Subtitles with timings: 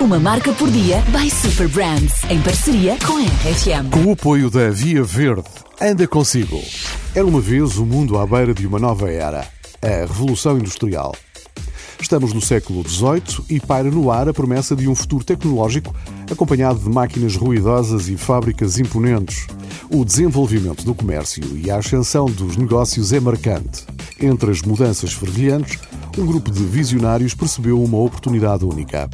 [0.00, 3.90] Uma marca por dia by Super Brands, em parceria com a RFM.
[3.90, 5.44] Com o apoio da Via Verde,
[5.78, 6.58] anda consigo.
[7.14, 9.46] Era uma vez o mundo à beira de uma nova era,
[9.82, 11.14] a Revolução Industrial.
[12.00, 15.94] Estamos no século XVIII e paira no ar a promessa de um futuro tecnológico
[16.32, 19.46] acompanhado de máquinas ruidosas e fábricas imponentes.
[19.90, 23.84] O desenvolvimento do comércio e a ascensão dos negócios é marcante.
[24.18, 25.78] Entre as mudanças fervilhantes,
[26.16, 29.10] um grupo de visionários percebeu uma oportunidade única.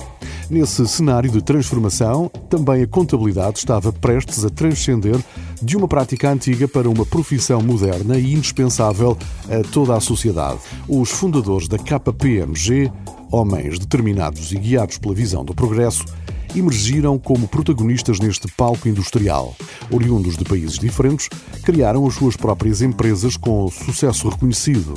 [0.48, 5.18] Nesse cenário de transformação, também a contabilidade estava prestes a transcender
[5.60, 10.60] de uma prática antiga para uma profissão moderna e indispensável a toda a sociedade.
[10.88, 12.92] Os fundadores da KPMG,
[13.32, 16.04] homens determinados e guiados pela visão do progresso,
[16.58, 19.54] emergiram como protagonistas neste palco industrial.
[19.90, 21.28] Oriundos de países diferentes,
[21.62, 24.94] criaram as suas próprias empresas com sucesso reconhecido.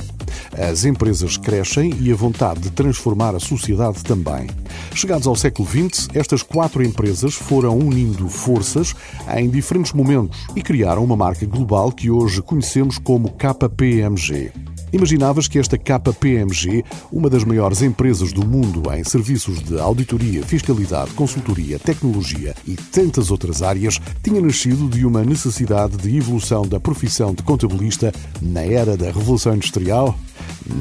[0.58, 4.48] As empresas crescem e a vontade de transformar a sociedade também.
[4.94, 8.96] Chegados ao século XX, estas quatro empresas foram unindo forças
[9.36, 14.52] em diferentes momentos e criaram uma marca global que hoje conhecemos como KPMG.
[14.92, 21.12] Imaginavas que esta KPMG, uma das maiores empresas do mundo em serviços de auditoria, fiscalidade,
[21.12, 27.34] consultoria, tecnologia e tantas outras áreas, tinha nascido de uma necessidade de evolução da profissão
[27.34, 30.18] de contabilista na era da Revolução Industrial?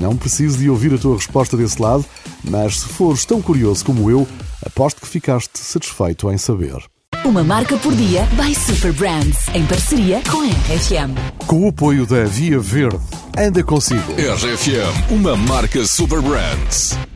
[0.01, 2.05] Não preciso de ouvir a tua resposta desse lado,
[2.45, 4.27] mas se fores tão curioso como eu,
[4.65, 6.77] aposto que ficaste satisfeito em saber.
[7.25, 11.47] Uma marca por dia by Super Brands, em parceria com a RFM.
[11.47, 13.01] Com o apoio da Via Verde,
[13.39, 14.13] anda consigo.
[14.13, 17.08] RFM, uma marca Super Brands.